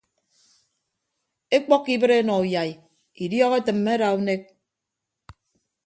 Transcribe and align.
Ekpọkkọ 1.55 1.89
ibịt 1.95 2.11
enọ 2.19 2.33
uyai 2.43 2.71
idiọk 3.23 3.53
etịmme 3.59 3.91
ada 3.95 4.07
unek. 4.17 4.41